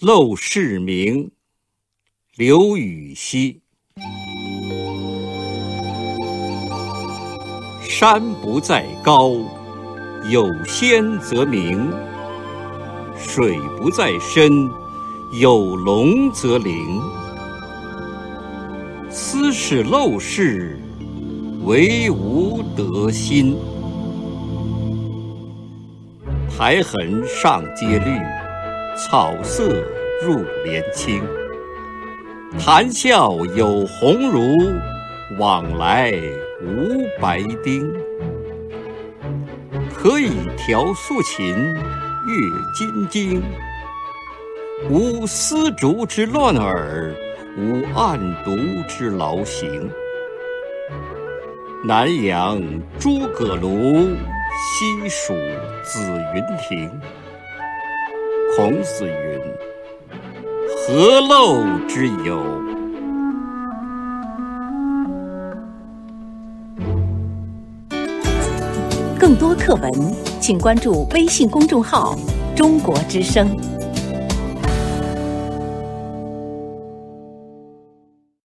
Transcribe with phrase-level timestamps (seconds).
[0.00, 1.30] 陋室铭，
[2.36, 3.62] 刘禹锡。
[7.80, 9.30] 山不在高，
[10.28, 11.92] 有仙则名；
[13.16, 14.68] 水不在深，
[15.40, 17.00] 有龙则灵。
[19.08, 20.76] 斯是陋室，
[21.64, 23.56] 惟吾德馨。
[26.50, 28.43] 苔痕上阶绿，
[28.96, 29.68] 草色
[30.22, 31.22] 入帘青。
[32.58, 34.56] 谈笑有鸿儒，
[35.38, 36.12] 往来
[36.62, 37.92] 无白丁。
[39.92, 42.36] 可以调素琴，阅
[42.76, 43.42] 金经。
[44.88, 47.12] 无丝竹之乱耳，
[47.58, 49.90] 无案牍之劳形。
[51.84, 52.62] 南阳
[52.98, 54.14] 诸葛庐，
[54.56, 55.34] 西蜀
[55.82, 56.00] 子
[56.34, 57.00] 云亭。
[58.56, 59.40] 孔子云
[60.86, 62.40] ：“何陋之有？”
[69.18, 69.92] 更多课文，
[70.40, 72.16] 请关注微信公众号
[72.54, 73.48] “中国之声”。